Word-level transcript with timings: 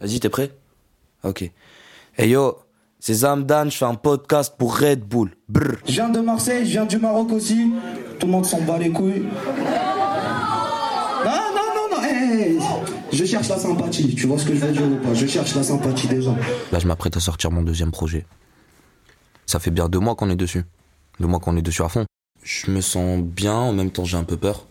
Vas-y, 0.00 0.18
t'es 0.20 0.28
prêt? 0.28 0.50
Ok. 1.24 1.50
Hey 2.16 2.30
yo, 2.30 2.58
c'est 2.98 3.14
Zamdan, 3.14 3.70
je 3.70 3.76
fais 3.76 3.84
un 3.84 3.94
podcast 3.94 4.54
pour 4.58 4.78
Red 4.78 5.00
Bull. 5.00 5.30
Brr. 5.48 5.76
Je 5.86 5.92
viens 5.92 6.08
de 6.08 6.20
Marseille, 6.20 6.64
je 6.64 6.70
viens 6.70 6.86
du 6.86 6.98
Maroc 6.98 7.30
aussi. 7.32 7.70
Tout 8.18 8.26
le 8.26 8.32
monde 8.32 8.46
s'en 8.46 8.62
bat 8.62 8.78
les 8.78 8.90
couilles. 8.90 9.26
Non, 11.24 11.30
non, 11.54 11.66
non, 11.76 11.96
non. 11.96 12.02
hey, 12.02 12.58
je 13.12 13.24
cherche 13.24 13.48
la 13.48 13.58
sympathie. 13.58 14.14
Tu 14.14 14.26
vois 14.26 14.38
ce 14.38 14.46
que 14.46 14.54
je 14.54 14.60
veux 14.60 14.72
dire 14.72 14.82
ou 14.82 14.96
pas? 14.96 15.12
Je 15.14 15.26
cherche 15.26 15.54
la 15.54 15.62
sympathie 15.62 16.08
des 16.08 16.22
gens. 16.22 16.36
Là, 16.72 16.78
je 16.78 16.86
m'apprête 16.86 17.16
à 17.16 17.20
sortir 17.20 17.50
mon 17.50 17.62
deuxième 17.62 17.90
projet. 17.90 18.24
Ça 19.44 19.58
fait 19.58 19.70
bien 19.70 19.88
deux 19.88 19.98
mois 19.98 20.14
qu'on 20.14 20.30
est 20.30 20.36
dessus. 20.36 20.64
Deux 21.18 21.26
mois 21.26 21.40
qu'on 21.40 21.56
est 21.56 21.62
dessus 21.62 21.82
à 21.82 21.88
fond. 21.88 22.06
Je 22.42 22.70
me 22.70 22.80
sens 22.80 23.20
bien, 23.20 23.52
en 23.54 23.74
même 23.74 23.90
temps 23.90 24.04
j'ai 24.04 24.16
un 24.16 24.24
peu 24.24 24.38
peur. 24.38 24.66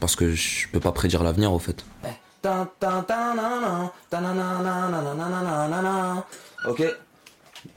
Parce 0.00 0.16
que 0.16 0.34
je 0.34 0.66
peux 0.68 0.80
pas 0.80 0.90
prédire 0.92 1.22
l'avenir 1.22 1.52
au 1.52 1.58
fait. 1.60 1.84
Ok. 6.66 6.82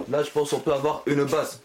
Là, 0.09 0.23
je 0.23 0.30
pense 0.30 0.52
qu'on 0.52 0.59
peut 0.59 0.73
avoir 0.73 1.02
une 1.06 1.23
base. 1.25 1.59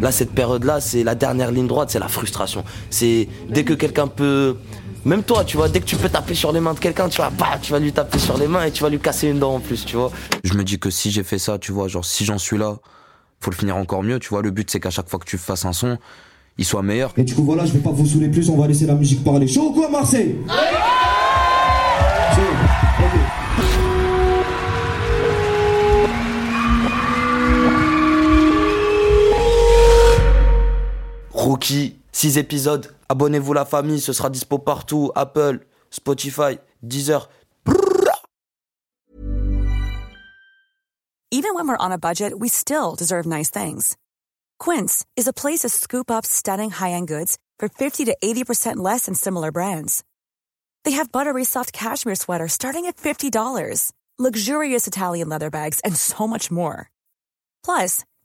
Là, 0.00 0.12
cette 0.12 0.32
période-là, 0.32 0.80
c'est 0.80 1.04
la 1.04 1.14
dernière 1.14 1.50
ligne 1.50 1.66
droite, 1.66 1.90
c'est 1.90 1.98
la 1.98 2.08
frustration. 2.08 2.64
C'est 2.90 3.28
dès 3.48 3.64
que 3.64 3.74
quelqu'un 3.74 4.08
peut. 4.08 4.56
Même 5.04 5.22
toi, 5.22 5.44
tu 5.44 5.56
vois, 5.56 5.68
dès 5.68 5.80
que 5.80 5.84
tu 5.84 5.96
peux 5.96 6.08
taper 6.08 6.34
sur 6.34 6.50
les 6.52 6.58
mains 6.58 6.74
de 6.74 6.80
quelqu'un, 6.80 7.08
tu 7.08 7.18
vois, 7.18 7.30
bah, 7.30 7.58
tu 7.62 7.70
vas 7.70 7.78
lui 7.78 7.92
taper 7.92 8.18
sur 8.18 8.36
les 8.36 8.48
mains 8.48 8.64
et 8.64 8.72
tu 8.72 8.82
vas 8.82 8.88
lui 8.88 8.98
casser 8.98 9.28
une 9.28 9.38
dent 9.38 9.54
en 9.54 9.60
plus, 9.60 9.84
tu 9.84 9.96
vois. 9.96 10.10
Je 10.42 10.54
me 10.54 10.64
dis 10.64 10.80
que 10.80 10.90
si 10.90 11.12
j'ai 11.12 11.22
fait 11.22 11.38
ça, 11.38 11.58
tu 11.58 11.70
vois, 11.70 11.86
genre 11.86 12.04
si 12.04 12.24
j'en 12.24 12.38
suis 12.38 12.58
là, 12.58 12.76
faut 13.40 13.52
le 13.52 13.56
finir 13.56 13.76
encore 13.76 14.02
mieux, 14.02 14.18
tu 14.18 14.30
vois. 14.30 14.42
Le 14.42 14.50
but, 14.50 14.68
c'est 14.68 14.80
qu'à 14.80 14.90
chaque 14.90 15.08
fois 15.08 15.20
que 15.20 15.24
tu 15.24 15.38
fasses 15.38 15.64
un 15.64 15.72
son, 15.72 15.96
il 16.58 16.64
soit 16.64 16.82
meilleur. 16.82 17.12
Et 17.16 17.22
du 17.22 17.34
coup, 17.34 17.44
voilà, 17.44 17.64
je 17.64 17.72
vais 17.72 17.78
pas 17.78 17.92
vous 17.92 18.04
saouler 18.04 18.28
plus, 18.28 18.50
on 18.50 18.56
va 18.56 18.66
laisser 18.66 18.86
la 18.86 18.94
musique 18.94 19.22
parler. 19.22 19.46
Chaud 19.46 19.68
ou 19.68 19.72
quoi, 19.72 19.88
Marseille? 19.88 20.36
Rookie, 31.66 31.96
6 32.12 32.38
épisodes. 32.38 32.94
Abonnez-vous 33.08 33.52
la 33.52 33.64
famille, 33.64 34.00
ce 34.00 34.12
sera 34.12 34.30
dispo 34.30 34.58
partout. 34.58 35.10
Apple, 35.16 35.60
Spotify, 35.90 36.58
Deezer. 36.82 37.28
Even 41.32 41.54
when 41.54 41.66
we're 41.66 41.76
on 41.78 41.90
a 41.90 41.98
budget, 41.98 42.38
we 42.38 42.48
still 42.48 42.94
deserve 42.94 43.26
nice 43.26 43.50
things. 43.50 43.96
Quince 44.60 45.04
is 45.16 45.26
a 45.26 45.32
place 45.32 45.60
to 45.60 45.68
scoop 45.68 46.08
up 46.08 46.24
stunning 46.24 46.70
high-end 46.70 47.08
goods 47.08 47.36
for 47.58 47.68
50 47.68 48.04
to 48.04 48.16
80% 48.22 48.76
less 48.76 49.06
than 49.06 49.14
similar 49.14 49.50
brands. 49.50 50.04
They 50.84 50.92
have 50.92 51.10
buttery 51.10 51.44
soft 51.44 51.72
cashmere 51.72 52.14
sweaters 52.14 52.52
starting 52.52 52.86
at 52.86 52.96
$50, 52.96 53.92
luxurious 54.18 54.86
Italian 54.86 55.28
leather 55.28 55.50
bags, 55.50 55.80
and 55.80 55.96
so 55.96 56.28
much 56.28 56.48
more. 56.50 56.90
Plus, 57.64 58.04